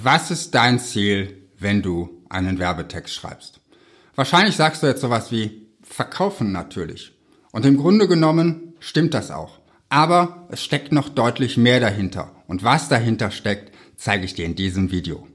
Was 0.00 0.30
ist 0.30 0.54
dein 0.54 0.78
Ziel, 0.78 1.48
wenn 1.58 1.82
du 1.82 2.22
einen 2.28 2.60
Werbetext 2.60 3.12
schreibst? 3.12 3.60
Wahrscheinlich 4.14 4.54
sagst 4.54 4.80
du 4.80 4.86
jetzt 4.86 5.00
sowas 5.00 5.32
wie 5.32 5.66
verkaufen 5.82 6.52
natürlich. 6.52 7.18
Und 7.50 7.66
im 7.66 7.76
Grunde 7.76 8.06
genommen 8.06 8.74
stimmt 8.78 9.12
das 9.12 9.32
auch. 9.32 9.58
Aber 9.88 10.46
es 10.50 10.62
steckt 10.62 10.92
noch 10.92 11.08
deutlich 11.08 11.56
mehr 11.56 11.80
dahinter. 11.80 12.30
Und 12.46 12.62
was 12.62 12.88
dahinter 12.88 13.32
steckt, 13.32 13.74
zeige 13.96 14.24
ich 14.24 14.34
dir 14.34 14.44
in 14.44 14.54
diesem 14.54 14.92
Video. 14.92 15.26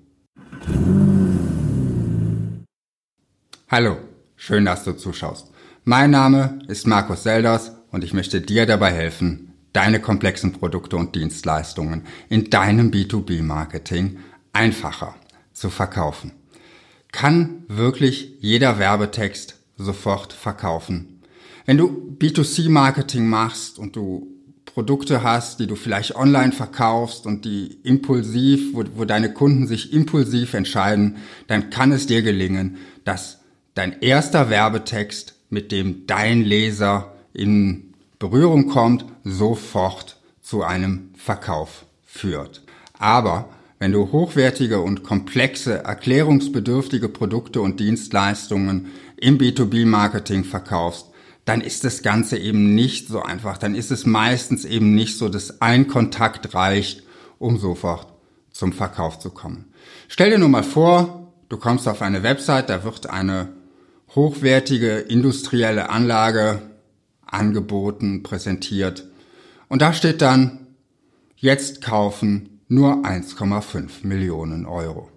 Hallo, 3.68 3.98
schön, 4.38 4.64
dass 4.64 4.86
du 4.86 4.94
zuschaust. 4.94 5.52
Mein 5.84 6.12
Name 6.12 6.60
ist 6.70 6.88
Markus 6.88 7.24
Selders 7.24 7.74
und 7.92 8.06
ich 8.06 8.14
möchte 8.14 8.40
dir 8.40 8.66
dabei 8.66 8.94
helfen, 8.94 9.54
deine 9.74 10.00
komplexen 10.00 10.54
Produkte 10.54 10.96
und 10.96 11.16
Dienstleistungen 11.16 12.04
in 12.30 12.50
deinem 12.50 12.92
B2B-Marketing 12.92 14.20
einfacher 14.54 15.16
zu 15.52 15.70
verkaufen. 15.70 16.32
Kann 17.12 17.64
wirklich 17.68 18.38
jeder 18.40 18.80
Werbetext 18.80 19.60
sofort 19.78 20.34
verkaufen? 20.34 21.22
Wenn 21.66 21.78
du 21.78 22.16
B2C-Marketing 22.20 23.28
machst 23.28 23.78
und 23.78 23.96
du 23.96 24.28
Produkte 24.66 25.22
hast, 25.22 25.60
die 25.60 25.68
du 25.68 25.76
vielleicht 25.76 26.16
online 26.16 26.52
verkaufst 26.52 27.28
und 27.28 27.46
die 27.46 27.78
impulsiv, 27.84 28.74
wo, 28.74 28.84
wo 28.96 29.06
deine 29.06 29.32
Kunden 29.32 29.68
sich 29.68 29.94
impulsiv 29.94 30.56
entscheiden, 30.56 31.18
dann 31.48 31.70
kann 31.70 31.92
es 31.92 32.08
dir 32.08 32.24
gelingen, 32.24 32.78
dass 33.06 33.40
dein 33.76 34.02
erster 34.02 34.50
Werbetext, 34.50 35.36
mit 35.50 35.72
dem 35.72 36.08
dein 36.08 36.42
Leser 36.42 37.14
in 37.34 37.94
Berührung 38.18 38.68
kommt, 38.68 39.06
sofort 39.24 40.18
zu 40.42 40.64
einem 40.64 41.12
Verkauf 41.16 41.86
führt. 42.04 42.64
Aber 42.98 43.50
wenn 43.84 43.92
du 43.92 44.14
hochwertige 44.14 44.80
und 44.80 45.04
komplexe, 45.04 45.84
erklärungsbedürftige 45.84 47.10
Produkte 47.10 47.60
und 47.60 47.82
Dienstleistungen 47.82 48.94
im 49.18 49.38
B2B-Marketing 49.38 50.46
verkaufst, 50.46 51.08
dann 51.44 51.60
ist 51.60 51.84
das 51.84 52.02
Ganze 52.02 52.38
eben 52.38 52.76
nicht 52.76 53.10
so 53.10 53.22
einfach. 53.22 53.58
Dann 53.58 53.76
ist 53.76 53.92
es 53.92 54.06
meistens 54.06 54.64
eben 54.64 54.96
nicht 54.96 55.18
so, 55.18 55.28
dass 55.28 55.60
ein 55.60 55.90
Kontakt 55.90 56.54
reicht, 56.54 57.04
um 57.40 57.58
sofort 57.58 58.08
zum 58.54 58.72
Verkauf 58.72 59.20
zu 59.20 59.32
kommen. 59.32 59.66
Stell 60.08 60.30
dir 60.30 60.40
nur 60.40 60.48
mal 60.48 60.64
vor, 60.64 61.34
du 61.50 61.58
kommst 61.58 61.86
auf 61.90 62.02
eine 62.02 62.24
Website, 62.24 62.70
da 62.70 62.86
wird 62.86 63.10
eine 63.10 63.50
hochwertige 64.16 65.00
industrielle 65.00 65.90
Anlage 65.90 66.62
angeboten, 67.26 68.24
präsentiert. 68.24 69.10
Und 69.68 69.82
da 69.82 69.92
steht 69.92 70.22
dann, 70.22 70.68
jetzt 71.36 71.82
kaufen 71.82 72.53
nur 72.74 73.06
1,5 73.06 74.04
Millionen 74.04 74.66
Euro. 74.66 75.10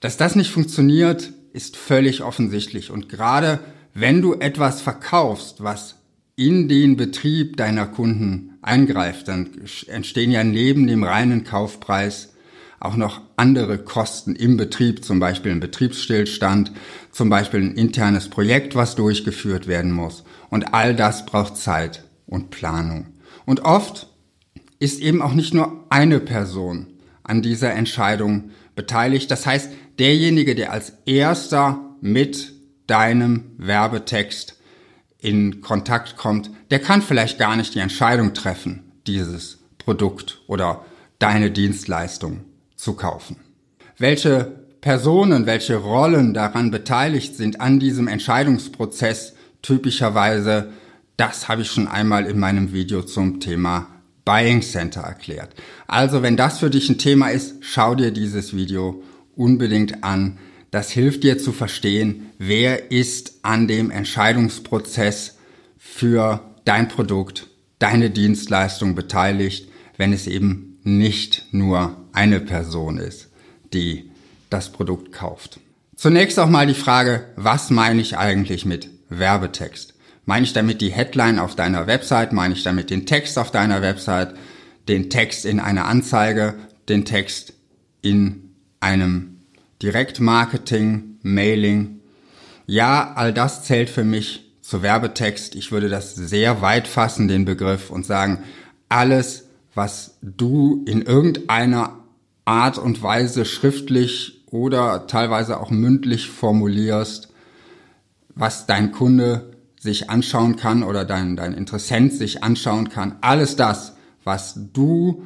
Dass 0.00 0.16
das 0.16 0.36
nicht 0.36 0.50
funktioniert, 0.50 1.32
ist 1.52 1.76
völlig 1.76 2.22
offensichtlich. 2.22 2.90
Und 2.90 3.08
gerade 3.08 3.60
wenn 3.94 4.22
du 4.22 4.34
etwas 4.34 4.80
verkaufst, 4.80 5.62
was 5.62 5.96
in 6.34 6.68
den 6.68 6.96
Betrieb 6.96 7.56
deiner 7.56 7.86
Kunden 7.86 8.58
eingreift, 8.62 9.28
dann 9.28 9.50
entstehen 9.86 10.32
ja 10.32 10.44
neben 10.44 10.86
dem 10.86 11.04
reinen 11.04 11.44
Kaufpreis 11.44 12.30
auch 12.80 12.96
noch 12.96 13.20
andere 13.36 13.78
Kosten 13.78 14.34
im 14.34 14.56
Betrieb, 14.56 15.04
zum 15.04 15.20
Beispiel 15.20 15.52
ein 15.52 15.60
Betriebsstillstand, 15.60 16.72
zum 17.12 17.28
Beispiel 17.28 17.60
ein 17.60 17.74
internes 17.76 18.28
Projekt, 18.28 18.74
was 18.74 18.96
durchgeführt 18.96 19.68
werden 19.68 19.92
muss. 19.92 20.24
Und 20.50 20.74
all 20.74 20.96
das 20.96 21.24
braucht 21.26 21.56
Zeit 21.56 22.04
und 22.26 22.50
Planung. 22.50 23.06
Und 23.44 23.60
oft 23.60 24.08
ist 24.82 25.00
eben 25.00 25.22
auch 25.22 25.32
nicht 25.32 25.54
nur 25.54 25.84
eine 25.90 26.18
Person 26.18 26.88
an 27.22 27.40
dieser 27.40 27.72
Entscheidung 27.72 28.50
beteiligt. 28.74 29.30
Das 29.30 29.46
heißt, 29.46 29.70
derjenige, 30.00 30.56
der 30.56 30.72
als 30.72 30.94
erster 31.06 31.78
mit 32.00 32.52
deinem 32.88 33.52
Werbetext 33.58 34.56
in 35.18 35.60
Kontakt 35.60 36.16
kommt, 36.16 36.50
der 36.72 36.80
kann 36.80 37.00
vielleicht 37.00 37.38
gar 37.38 37.54
nicht 37.54 37.76
die 37.76 37.78
Entscheidung 37.78 38.34
treffen, 38.34 38.82
dieses 39.06 39.60
Produkt 39.78 40.40
oder 40.48 40.84
deine 41.20 41.52
Dienstleistung 41.52 42.40
zu 42.74 42.94
kaufen. 42.94 43.36
Welche 43.98 44.64
Personen, 44.80 45.46
welche 45.46 45.76
Rollen 45.76 46.34
daran 46.34 46.72
beteiligt 46.72 47.36
sind 47.36 47.60
an 47.60 47.78
diesem 47.78 48.08
Entscheidungsprozess, 48.08 49.34
typischerweise, 49.62 50.72
das 51.16 51.46
habe 51.46 51.62
ich 51.62 51.70
schon 51.70 51.86
einmal 51.86 52.26
in 52.26 52.40
meinem 52.40 52.72
Video 52.72 53.04
zum 53.04 53.38
Thema 53.38 53.86
Buying 54.24 54.62
Center 54.62 55.00
erklärt. 55.00 55.54
Also 55.86 56.22
wenn 56.22 56.36
das 56.36 56.58
für 56.58 56.70
dich 56.70 56.88
ein 56.88 56.98
Thema 56.98 57.28
ist, 57.28 57.56
schau 57.60 57.94
dir 57.94 58.10
dieses 58.10 58.54
Video 58.54 59.02
unbedingt 59.34 60.04
an. 60.04 60.38
Das 60.70 60.90
hilft 60.90 61.24
dir 61.24 61.38
zu 61.38 61.52
verstehen, 61.52 62.30
wer 62.38 62.90
ist 62.90 63.40
an 63.42 63.68
dem 63.68 63.90
Entscheidungsprozess 63.90 65.38
für 65.76 66.40
dein 66.64 66.88
Produkt, 66.88 67.48
deine 67.78 68.10
Dienstleistung 68.10 68.94
beteiligt, 68.94 69.68
wenn 69.96 70.12
es 70.12 70.26
eben 70.26 70.78
nicht 70.84 71.46
nur 71.52 71.96
eine 72.12 72.40
Person 72.40 72.98
ist, 72.98 73.28
die 73.72 74.10
das 74.50 74.70
Produkt 74.70 75.12
kauft. 75.12 75.60
Zunächst 75.96 76.38
auch 76.38 76.48
mal 76.48 76.66
die 76.66 76.74
Frage, 76.74 77.26
was 77.36 77.70
meine 77.70 78.00
ich 78.00 78.16
eigentlich 78.16 78.64
mit 78.64 78.88
Werbetext? 79.08 79.91
Meine 80.24 80.44
ich 80.44 80.52
damit 80.52 80.80
die 80.80 80.92
Headline 80.92 81.38
auf 81.38 81.56
deiner 81.56 81.86
Website? 81.86 82.32
Meine 82.32 82.54
ich 82.54 82.62
damit 82.62 82.90
den 82.90 83.06
Text 83.06 83.38
auf 83.38 83.50
deiner 83.50 83.82
Website? 83.82 84.34
Den 84.88 85.10
Text 85.10 85.44
in 85.44 85.58
einer 85.58 85.86
Anzeige? 85.86 86.54
Den 86.88 87.04
Text 87.04 87.54
in 88.02 88.54
einem 88.80 89.38
Direktmarketing, 89.82 91.18
Mailing. 91.22 92.00
Ja, 92.66 93.12
all 93.14 93.32
das 93.32 93.64
zählt 93.64 93.90
für 93.90 94.04
mich 94.04 94.52
zu 94.60 94.82
Werbetext. 94.82 95.56
Ich 95.56 95.72
würde 95.72 95.88
das 95.88 96.14
sehr 96.14 96.62
weit 96.62 96.86
fassen, 96.86 97.26
den 97.26 97.44
Begriff, 97.44 97.90
und 97.90 98.06
sagen, 98.06 98.44
alles, 98.88 99.48
was 99.74 100.18
du 100.22 100.84
in 100.86 101.02
irgendeiner 101.02 101.98
Art 102.44 102.78
und 102.78 103.02
Weise 103.02 103.44
schriftlich 103.44 104.44
oder 104.50 105.06
teilweise 105.06 105.58
auch 105.60 105.70
mündlich 105.70 106.28
formulierst, 106.28 107.28
was 108.34 108.66
dein 108.66 108.92
Kunde 108.92 109.51
sich 109.82 110.10
anschauen 110.10 110.54
kann 110.54 110.84
oder 110.84 111.04
dein, 111.04 111.34
dein 111.34 111.54
Interessent 111.54 112.12
sich 112.12 112.44
anschauen 112.44 112.88
kann, 112.88 113.16
alles 113.20 113.56
das, 113.56 113.96
was 114.22 114.54
du 114.72 115.24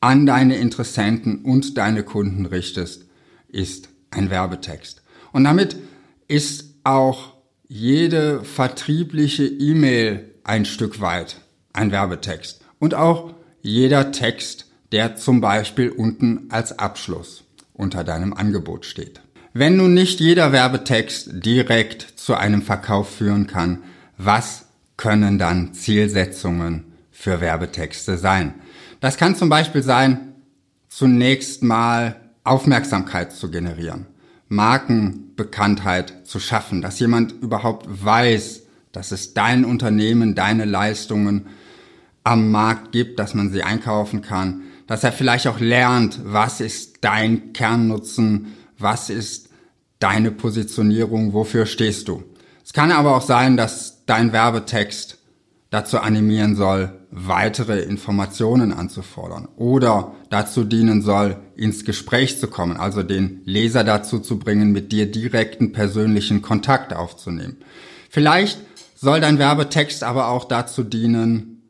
an 0.00 0.24
deine 0.24 0.56
Interessenten 0.56 1.44
und 1.44 1.76
deine 1.76 2.02
Kunden 2.02 2.46
richtest, 2.46 3.04
ist 3.48 3.90
ein 4.10 4.30
Werbetext. 4.30 5.02
Und 5.32 5.44
damit 5.44 5.76
ist 6.28 6.76
auch 6.82 7.34
jede 7.68 8.42
vertriebliche 8.42 9.44
E-Mail 9.44 10.30
ein 10.44 10.64
Stück 10.64 11.02
weit 11.02 11.36
ein 11.74 11.92
Werbetext. 11.92 12.62
Und 12.78 12.94
auch 12.94 13.34
jeder 13.60 14.12
Text, 14.12 14.70
der 14.92 15.16
zum 15.16 15.42
Beispiel 15.42 15.90
unten 15.90 16.46
als 16.48 16.78
Abschluss 16.78 17.44
unter 17.74 18.02
deinem 18.02 18.32
Angebot 18.32 18.86
steht. 18.86 19.20
Wenn 19.52 19.76
nun 19.76 19.94
nicht 19.94 20.20
jeder 20.20 20.52
Werbetext 20.52 21.30
direkt 21.44 22.02
zu 22.02 22.36
einem 22.36 22.62
Verkauf 22.62 23.16
führen 23.16 23.48
kann, 23.48 23.82
was 24.16 24.66
können 24.96 25.38
dann 25.38 25.74
Zielsetzungen 25.74 26.84
für 27.10 27.40
Werbetexte 27.40 28.16
sein? 28.16 28.54
Das 29.00 29.16
kann 29.16 29.34
zum 29.34 29.48
Beispiel 29.48 29.82
sein, 29.82 30.34
zunächst 30.88 31.64
mal 31.64 32.16
Aufmerksamkeit 32.44 33.32
zu 33.32 33.50
generieren, 33.50 34.06
Markenbekanntheit 34.48 36.28
zu 36.28 36.38
schaffen, 36.38 36.80
dass 36.80 37.00
jemand 37.00 37.32
überhaupt 37.32 37.86
weiß, 37.88 38.62
dass 38.92 39.10
es 39.10 39.34
dein 39.34 39.64
Unternehmen, 39.64 40.36
deine 40.36 40.64
Leistungen 40.64 41.46
am 42.22 42.52
Markt 42.52 42.92
gibt, 42.92 43.18
dass 43.18 43.34
man 43.34 43.50
sie 43.50 43.64
einkaufen 43.64 44.22
kann, 44.22 44.62
dass 44.86 45.02
er 45.02 45.12
vielleicht 45.12 45.48
auch 45.48 45.58
lernt, 45.58 46.20
was 46.24 46.60
ist 46.60 46.98
dein 47.00 47.52
Kernnutzen, 47.52 48.56
was 48.80 49.10
ist 49.10 49.48
deine 49.98 50.30
Positionierung, 50.30 51.32
wofür 51.32 51.66
stehst 51.66 52.08
du. 52.08 52.22
Es 52.64 52.72
kann 52.72 52.90
aber 52.92 53.16
auch 53.16 53.22
sein, 53.22 53.56
dass 53.56 54.04
dein 54.06 54.32
Werbetext 54.32 55.18
dazu 55.70 55.98
animieren 55.98 56.56
soll, 56.56 56.92
weitere 57.10 57.80
Informationen 57.80 58.72
anzufordern 58.72 59.48
oder 59.56 60.14
dazu 60.28 60.64
dienen 60.64 61.02
soll, 61.02 61.36
ins 61.56 61.84
Gespräch 61.84 62.38
zu 62.38 62.48
kommen, 62.48 62.76
also 62.76 63.02
den 63.02 63.42
Leser 63.44 63.84
dazu 63.84 64.18
zu 64.18 64.38
bringen, 64.38 64.72
mit 64.72 64.92
dir 64.92 65.10
direkten 65.10 65.72
persönlichen 65.72 66.42
Kontakt 66.42 66.92
aufzunehmen. 66.92 67.58
Vielleicht 68.08 68.60
soll 68.96 69.20
dein 69.20 69.38
Werbetext 69.38 70.04
aber 70.04 70.28
auch 70.28 70.44
dazu 70.44 70.82
dienen, 70.82 71.62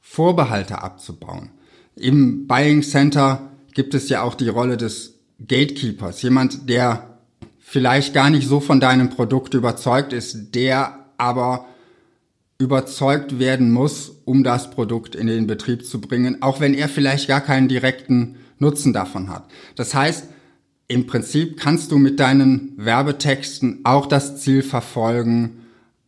Vorbehalte 0.00 0.82
abzubauen. 0.82 1.50
Im 1.96 2.46
Buying 2.46 2.82
Center 2.82 3.52
gibt 3.72 3.94
es 3.94 4.08
ja 4.08 4.22
auch 4.22 4.34
die 4.34 4.48
Rolle 4.48 4.76
des 4.76 5.11
Gatekeepers, 5.46 6.22
jemand, 6.22 6.68
der 6.68 7.18
vielleicht 7.60 8.14
gar 8.14 8.30
nicht 8.30 8.46
so 8.46 8.60
von 8.60 8.80
deinem 8.80 9.10
Produkt 9.10 9.54
überzeugt 9.54 10.12
ist, 10.12 10.54
der 10.54 11.06
aber 11.16 11.66
überzeugt 12.58 13.38
werden 13.38 13.72
muss, 13.72 14.12
um 14.24 14.44
das 14.44 14.70
Produkt 14.70 15.14
in 15.14 15.26
den 15.26 15.46
Betrieb 15.46 15.84
zu 15.84 16.00
bringen, 16.00 16.42
auch 16.42 16.60
wenn 16.60 16.74
er 16.74 16.88
vielleicht 16.88 17.28
gar 17.28 17.40
keinen 17.40 17.68
direkten 17.68 18.36
Nutzen 18.58 18.92
davon 18.92 19.30
hat. 19.30 19.44
Das 19.74 19.94
heißt, 19.94 20.28
im 20.86 21.06
Prinzip 21.06 21.58
kannst 21.58 21.90
du 21.90 21.98
mit 21.98 22.20
deinen 22.20 22.74
Werbetexten 22.76 23.80
auch 23.84 24.06
das 24.06 24.40
Ziel 24.40 24.62
verfolgen, 24.62 25.62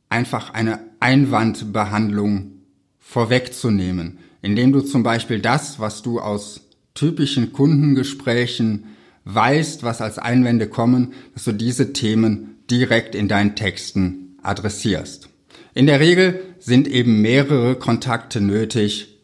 einfach 0.08 0.52
eine 0.54 0.80
Einwandbehandlung 1.00 2.52
vorwegzunehmen, 2.98 4.18
indem 4.42 4.72
du 4.72 4.80
zum 4.80 5.02
Beispiel 5.02 5.40
das, 5.40 5.80
was 5.80 6.02
du 6.02 6.20
aus 6.20 6.60
typischen 6.94 7.52
Kundengesprächen 7.52 8.84
weißt, 9.24 9.82
was 9.82 10.00
als 10.00 10.18
Einwände 10.18 10.68
kommen, 10.68 11.12
dass 11.32 11.44
du 11.44 11.52
diese 11.52 11.92
Themen 11.92 12.58
direkt 12.70 13.14
in 13.14 13.28
deinen 13.28 13.56
Texten 13.56 14.38
adressierst. 14.42 15.28
In 15.74 15.86
der 15.86 16.00
Regel 16.00 16.40
sind 16.58 16.86
eben 16.86 17.20
mehrere 17.20 17.76
Kontakte 17.76 18.40
nötig, 18.40 19.18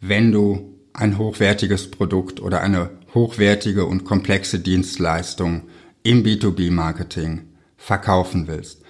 wenn 0.00 0.32
du 0.32 0.74
ein 0.92 1.18
hochwertiges 1.18 1.90
Produkt 1.90 2.40
oder 2.40 2.60
eine 2.60 2.90
hochwertige 3.14 3.86
und 3.86 4.04
komplexe 4.04 4.60
Dienstleistung 4.60 5.62
im 6.02 6.22
B2B-Marketing 6.22 7.48
verkaufen 7.76 8.46
willst. 8.48 8.82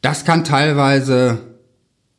Das 0.00 0.24
kann 0.24 0.44
teilweise 0.44 1.56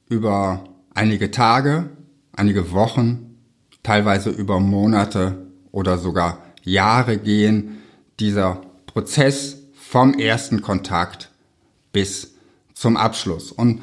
über 0.10 0.66
einige 0.94 1.32
Tage, 1.32 1.90
einige 2.34 2.72
Wochen, 2.72 3.38
teilweise 3.84 4.30
über 4.30 4.60
Monate 4.60 5.48
oder 5.72 5.98
sogar 5.98 6.44
Jahre 6.64 7.18
gehen, 7.18 7.80
dieser 8.20 8.62
Prozess 8.86 9.58
vom 9.74 10.14
ersten 10.14 10.62
Kontakt 10.62 11.30
bis 11.92 12.36
zum 12.74 12.98
Abschluss. 12.98 13.52
Und 13.52 13.82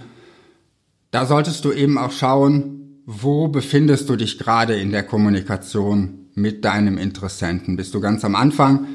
da 1.11 1.27
solltest 1.27 1.65
du 1.65 1.73
eben 1.73 1.99
auch 1.99 2.13
schauen, 2.13 3.03
wo 3.07 3.49
befindest 3.49 4.09
du 4.09 4.17
dich 4.17 4.39
gerade 4.39 4.75
in 4.77 4.91
der 4.91 5.03
Kommunikation 5.03 6.27
mit 6.35 6.65
deinem 6.65 6.99
Interessenten. 6.99 7.77
Bist 7.77 7.95
du 7.95 8.01
ganz 8.01 8.25
am 8.25 8.35
Anfang, 8.35 8.87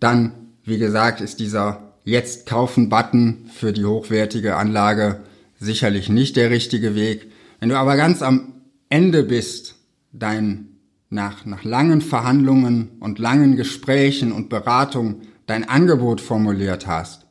dann, 0.00 0.32
wie 0.64 0.78
gesagt, 0.78 1.20
ist 1.20 1.40
dieser 1.40 1.94
Jetzt 2.04 2.46
kaufen 2.46 2.90
Button 2.90 3.50
für 3.52 3.72
die 3.72 3.86
hochwertige 3.86 4.56
Anlage 4.56 5.20
sicherlich 5.58 6.10
nicht 6.10 6.36
der 6.36 6.50
richtige 6.50 6.94
Weg. 6.94 7.30
Wenn 7.60 7.70
du 7.70 7.78
aber 7.78 7.96
ganz 7.96 8.20
am 8.20 8.52
Ende 8.90 9.22
bist, 9.22 9.76
dein 10.12 10.73
nach, 11.14 11.46
nach 11.46 11.64
langen 11.64 12.00
Verhandlungen 12.00 12.90
und 13.00 13.18
langen 13.18 13.56
Gesprächen 13.56 14.32
und 14.32 14.50
Beratungen 14.50 15.22
dein 15.46 15.66
Angebot 15.66 16.20
formuliert 16.20 16.86
hast, 16.86 17.26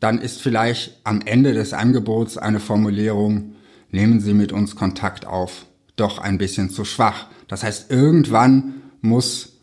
dann 0.00 0.18
ist 0.18 0.40
vielleicht 0.40 1.00
am 1.04 1.20
Ende 1.24 1.52
des 1.52 1.72
Angebots 1.72 2.38
eine 2.38 2.60
Formulierung, 2.60 3.54
nehmen 3.90 4.20
Sie 4.20 4.34
mit 4.34 4.52
uns 4.52 4.76
Kontakt 4.76 5.26
auf, 5.26 5.66
doch 5.96 6.18
ein 6.18 6.38
bisschen 6.38 6.70
zu 6.70 6.84
schwach. 6.84 7.26
Das 7.48 7.64
heißt, 7.64 7.90
irgendwann 7.90 8.74
muss 9.00 9.58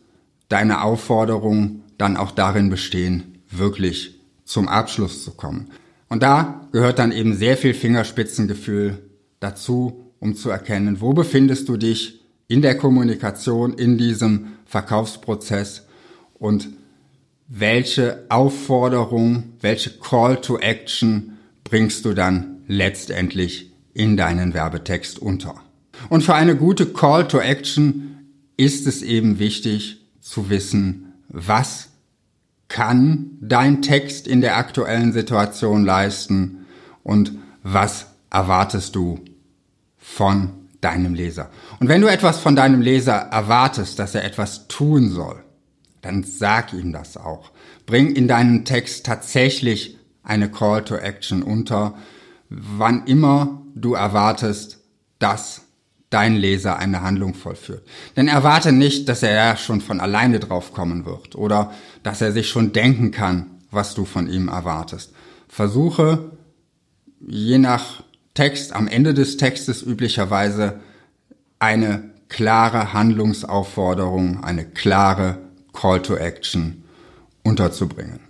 deine 0.48 0.82
Aufforderung 0.82 1.82
dann 1.98 2.16
auch 2.16 2.32
darin 2.32 2.70
bestehen, 2.70 3.38
wirklich 3.50 4.20
zum 4.44 4.68
Abschluss 4.68 5.24
zu 5.24 5.32
kommen. 5.32 5.70
Und 6.08 6.22
da 6.22 6.68
gehört 6.72 6.98
dann 6.98 7.12
eben 7.12 7.34
sehr 7.34 7.56
viel 7.56 7.72
Fingerspitzengefühl 7.72 8.98
dazu, 9.40 10.12
um 10.18 10.34
zu 10.34 10.50
erkennen, 10.50 11.00
wo 11.00 11.12
befindest 11.14 11.68
du 11.68 11.76
dich 11.76 12.21
in 12.52 12.60
der 12.60 12.76
Kommunikation, 12.76 13.72
in 13.72 13.96
diesem 13.96 14.58
Verkaufsprozess 14.66 15.86
und 16.34 16.68
welche 17.48 18.26
Aufforderung, 18.28 19.54
welche 19.62 19.88
Call 19.98 20.38
to 20.38 20.58
Action 20.58 21.38
bringst 21.64 22.04
du 22.04 22.12
dann 22.12 22.58
letztendlich 22.68 23.72
in 23.94 24.18
deinen 24.18 24.52
Werbetext 24.52 25.18
unter. 25.18 25.54
Und 26.10 26.24
für 26.24 26.34
eine 26.34 26.54
gute 26.54 26.92
Call 26.92 27.26
to 27.26 27.38
Action 27.38 28.18
ist 28.58 28.86
es 28.86 29.00
eben 29.00 29.38
wichtig 29.38 30.04
zu 30.20 30.50
wissen, 30.50 31.14
was 31.28 31.88
kann 32.68 33.38
dein 33.40 33.80
Text 33.80 34.28
in 34.28 34.42
der 34.42 34.58
aktuellen 34.58 35.14
Situation 35.14 35.84
leisten 35.84 36.66
und 37.02 37.32
was 37.62 38.08
erwartest 38.28 38.94
du 38.94 39.20
von 39.96 40.61
deinem 40.82 41.14
Leser. 41.14 41.48
Und 41.80 41.88
wenn 41.88 42.02
du 42.02 42.08
etwas 42.08 42.38
von 42.38 42.54
deinem 42.54 42.82
Leser 42.82 43.14
erwartest, 43.14 43.98
dass 43.98 44.14
er 44.14 44.24
etwas 44.24 44.68
tun 44.68 45.08
soll, 45.08 45.42
dann 46.02 46.24
sag 46.24 46.74
ihm 46.74 46.92
das 46.92 47.16
auch. 47.16 47.52
Bring 47.86 48.14
in 48.14 48.28
deinen 48.28 48.64
Text 48.66 49.06
tatsächlich 49.06 49.96
eine 50.22 50.50
Call 50.50 50.84
to 50.84 50.96
Action 50.96 51.42
unter, 51.42 51.94
wann 52.50 53.06
immer 53.06 53.62
du 53.74 53.94
erwartest, 53.94 54.80
dass 55.18 55.62
dein 56.10 56.36
Leser 56.36 56.78
eine 56.78 57.00
Handlung 57.00 57.34
vollführt. 57.34 57.86
Denn 58.16 58.28
erwarte 58.28 58.72
nicht, 58.72 59.08
dass 59.08 59.22
er 59.22 59.34
ja 59.34 59.56
schon 59.56 59.80
von 59.80 60.00
alleine 60.00 60.40
drauf 60.40 60.74
kommen 60.74 61.06
wird 61.06 61.36
oder 61.36 61.72
dass 62.02 62.20
er 62.20 62.32
sich 62.32 62.48
schon 62.48 62.72
denken 62.72 63.12
kann, 63.12 63.62
was 63.70 63.94
du 63.94 64.04
von 64.04 64.28
ihm 64.28 64.48
erwartest. 64.48 65.14
Versuche, 65.48 66.32
je 67.20 67.58
nach 67.58 68.02
Text, 68.34 68.72
am 68.72 68.88
Ende 68.88 69.14
des 69.14 69.36
Textes 69.36 69.82
üblicherweise 69.82 70.80
eine 71.58 72.10
klare 72.28 72.92
Handlungsaufforderung, 72.92 74.42
eine 74.42 74.64
klare 74.64 75.38
Call 75.72 76.02
to 76.02 76.16
Action 76.16 76.84
unterzubringen. 77.42 78.20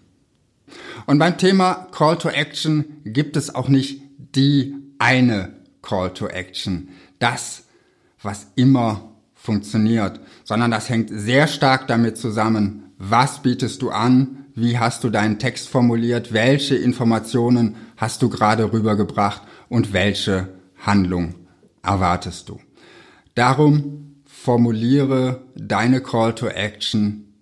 Und 1.06 1.19
beim 1.19 1.38
Thema 1.38 1.88
Call 1.93 2.19
to 2.19 2.28
Action 2.28 2.84
gibt 3.04 3.37
es 3.37 3.54
auch 3.54 3.69
nicht 3.69 4.02
die 4.34 4.75
eine 4.99 5.52
Call 5.82 6.12
to 6.14 6.28
Action. 6.28 6.88
Das 7.19 7.64
was 8.22 8.46
immer 8.55 9.12
funktioniert, 9.34 10.20
sondern 10.44 10.70
das 10.70 10.88
hängt 10.88 11.10
sehr 11.12 11.48
stark 11.48 11.88
damit 11.88 12.16
zusammen, 12.16 12.93
was 12.98 13.43
bietest 13.43 13.82
du 13.82 13.90
an, 13.90 14.46
wie 14.55 14.78
hast 14.78 15.02
du 15.02 15.10
deinen 15.10 15.38
Text 15.38 15.69
formuliert, 15.69 16.32
welche 16.32 16.76
Informationen 16.76 17.76
hast 17.96 18.22
du 18.22 18.28
gerade 18.28 18.72
rübergebracht 18.72 19.43
und 19.72 19.94
welche 19.94 20.48
Handlung 20.76 21.34
erwartest 21.82 22.50
du. 22.50 22.60
Darum 23.34 24.16
formuliere 24.26 25.46
deine 25.56 26.02
Call 26.02 26.34
to 26.34 26.46
Action 26.46 27.32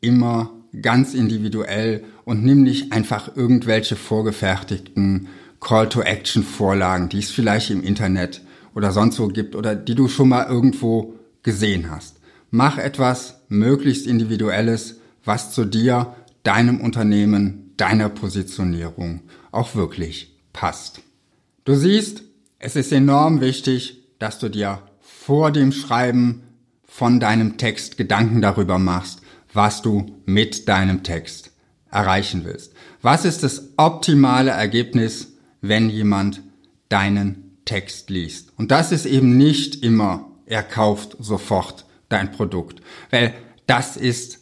immer 0.00 0.52
ganz 0.80 1.12
individuell 1.12 2.04
und 2.24 2.44
nimm 2.44 2.62
nicht 2.62 2.92
einfach 2.92 3.34
irgendwelche 3.34 3.96
vorgefertigten 3.96 5.26
Call 5.58 5.88
to 5.88 6.02
Action 6.02 6.44
Vorlagen, 6.44 7.08
die 7.08 7.18
es 7.18 7.32
vielleicht 7.32 7.70
im 7.70 7.82
Internet 7.82 8.42
oder 8.76 8.92
sonst 8.92 9.18
wo 9.18 9.26
gibt 9.26 9.56
oder 9.56 9.74
die 9.74 9.96
du 9.96 10.06
schon 10.06 10.28
mal 10.28 10.46
irgendwo 10.46 11.14
gesehen 11.42 11.90
hast. 11.90 12.20
Mach 12.52 12.78
etwas 12.78 13.40
möglichst 13.48 14.06
Individuelles, 14.06 15.00
was 15.24 15.52
zu 15.52 15.64
dir, 15.64 16.14
deinem 16.44 16.80
Unternehmen, 16.80 17.72
deiner 17.76 18.08
Positionierung 18.08 19.22
auch 19.50 19.74
wirklich 19.74 20.38
passt. 20.52 21.02
Du 21.64 21.74
siehst, 21.74 22.22
es 22.58 22.76
ist 22.76 22.92
enorm 22.92 23.40
wichtig, 23.40 24.02
dass 24.18 24.38
du 24.38 24.48
dir 24.48 24.82
vor 25.00 25.50
dem 25.50 25.72
Schreiben 25.72 26.42
von 26.84 27.20
deinem 27.20 27.56
Text 27.56 27.96
Gedanken 27.96 28.42
darüber 28.42 28.78
machst, 28.78 29.20
was 29.52 29.82
du 29.82 30.18
mit 30.24 30.68
deinem 30.68 31.02
Text 31.02 31.52
erreichen 31.90 32.44
willst. 32.44 32.72
Was 33.00 33.24
ist 33.24 33.42
das 33.42 33.70
optimale 33.76 34.50
Ergebnis, 34.50 35.32
wenn 35.60 35.90
jemand 35.90 36.42
deinen 36.88 37.56
Text 37.64 38.10
liest. 38.10 38.52
Und 38.58 38.70
das 38.70 38.92
ist 38.92 39.06
eben 39.06 39.36
nicht 39.38 39.82
immer, 39.82 40.30
er 40.46 40.62
kauft 40.62 41.16
sofort 41.20 41.86
dein 42.08 42.32
Produkt. 42.32 42.82
Weil 43.10 43.34
das 43.66 43.96
ist 43.96 44.40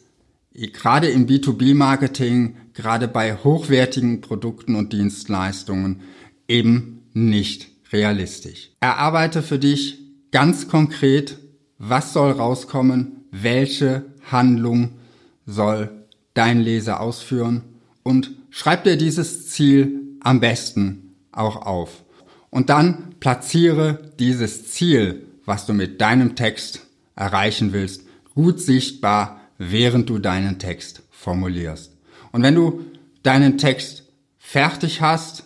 gerade 0.53 1.07
im 1.07 1.27
B2B-Marketing, 1.27 2.57
gerade 2.73 3.07
bei 3.07 3.35
hochwertigen 3.35 4.21
Produkten 4.21 4.75
und 4.75 4.91
Dienstleistungen 4.91 6.01
eben 6.47 7.00
nicht 7.13 7.67
realistisch. 7.91 8.71
Erarbeite 8.79 9.41
für 9.41 9.59
dich 9.59 9.99
ganz 10.31 10.67
konkret, 10.67 11.37
was 11.77 12.13
soll 12.13 12.31
rauskommen, 12.31 13.25
welche 13.31 14.05
Handlung 14.31 14.99
soll 15.45 15.89
dein 16.33 16.61
Leser 16.61 17.01
ausführen 17.01 17.63
und 18.03 18.31
schreib 18.49 18.83
dir 18.83 18.97
dieses 18.97 19.49
Ziel 19.49 19.99
am 20.21 20.39
besten 20.39 21.15
auch 21.31 21.65
auf. 21.65 22.03
Und 22.49 22.69
dann 22.69 23.15
platziere 23.19 24.11
dieses 24.19 24.71
Ziel, 24.71 25.25
was 25.45 25.65
du 25.65 25.73
mit 25.73 26.01
deinem 26.01 26.35
Text 26.35 26.85
erreichen 27.15 27.73
willst, 27.73 28.03
gut 28.35 28.59
sichtbar, 28.59 29.41
während 29.57 30.09
du 30.09 30.19
deinen 30.19 30.59
Text 30.59 31.03
formulierst. 31.11 31.95
Und 32.31 32.43
wenn 32.43 32.55
du 32.55 32.85
deinen 33.23 33.57
Text 33.57 34.03
fertig 34.37 35.01
hast 35.01 35.43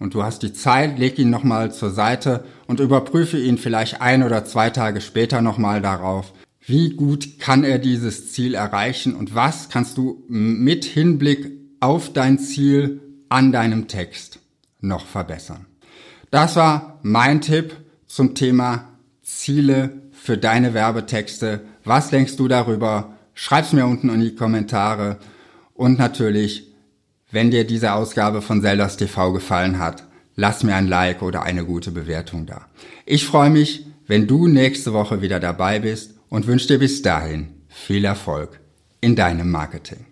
und 0.00 0.14
du 0.14 0.24
hast 0.24 0.42
die 0.42 0.52
Zeit, 0.52 0.98
leg 0.98 1.18
ihn 1.18 1.30
nochmal 1.30 1.72
zur 1.72 1.90
Seite 1.90 2.44
und 2.66 2.80
überprüfe 2.80 3.38
ihn 3.38 3.58
vielleicht 3.58 4.00
ein 4.00 4.24
oder 4.24 4.44
zwei 4.44 4.70
Tage 4.70 5.00
später 5.00 5.42
nochmal 5.42 5.80
darauf, 5.80 6.32
wie 6.66 6.90
gut 6.90 7.38
kann 7.38 7.62
er 7.62 7.78
dieses 7.78 8.32
Ziel 8.32 8.54
erreichen 8.54 9.14
und 9.14 9.34
was 9.34 9.68
kannst 9.68 9.96
du 9.98 10.24
mit 10.26 10.84
Hinblick 10.84 11.52
auf 11.78 12.12
dein 12.12 12.38
Ziel 12.38 13.00
an 13.28 13.52
deinem 13.52 13.86
Text 13.86 14.40
noch 14.80 15.06
verbessern. 15.06 15.66
Das 16.30 16.56
war 16.56 16.98
mein 17.02 17.40
Tipp 17.40 17.76
zum 18.06 18.34
Thema 18.34 18.88
Ziele 19.22 20.02
für 20.12 20.38
deine 20.38 20.74
Werbetexte. 20.74 21.60
Was 21.84 22.10
denkst 22.10 22.36
du 22.36 22.48
darüber? 22.48 23.14
Schreib's 23.34 23.72
mir 23.72 23.86
unten 23.86 24.08
in 24.10 24.20
die 24.20 24.34
Kommentare. 24.34 25.18
Und 25.74 25.98
natürlich, 25.98 26.69
wenn 27.30 27.50
dir 27.50 27.64
diese 27.64 27.92
Ausgabe 27.92 28.42
von 28.42 28.62
Zeldas 28.62 28.96
TV 28.96 29.32
gefallen 29.32 29.78
hat, 29.78 30.04
lass 30.36 30.62
mir 30.62 30.74
ein 30.74 30.88
Like 30.88 31.22
oder 31.22 31.42
eine 31.42 31.64
gute 31.64 31.90
Bewertung 31.90 32.46
da. 32.46 32.66
Ich 33.06 33.26
freue 33.26 33.50
mich, 33.50 33.86
wenn 34.06 34.26
du 34.26 34.48
nächste 34.48 34.92
Woche 34.92 35.22
wieder 35.22 35.40
dabei 35.40 35.78
bist 35.78 36.14
und 36.28 36.46
wünsche 36.46 36.68
dir 36.68 36.78
bis 36.78 37.02
dahin 37.02 37.48
viel 37.68 38.04
Erfolg 38.04 38.60
in 39.00 39.16
deinem 39.16 39.50
Marketing. 39.50 40.06